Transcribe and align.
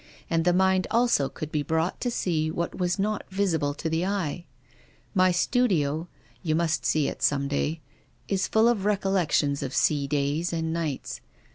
And 0.31 0.45
the 0.45 0.51
mind 0.51 0.87
also 0.89 1.29
could 1.29 1.51
be 1.51 1.61
brought 1.61 2.01
to 2.01 2.09
sec 2.09 2.47
what 2.55 2.79
was 2.79 2.97
not 2.97 3.23
visible 3.29 3.75
to 3.75 3.87
the 3.87 4.03
eye. 4.03 4.45
My 5.13 5.29
studio— 5.29 6.07
you 6.41 6.55
must 6.55 6.87
see 6.87 7.07
it 7.07 7.21
some 7.21 7.47
day— 7.47 7.81
is 8.27 8.47
full 8.47 8.67
of 8.67 8.83
recollections 8.83 9.61
of 9.61 9.75
sea 9.75 10.07
days 10.07 10.51
and 10.53 10.73
nights. 10.73 11.21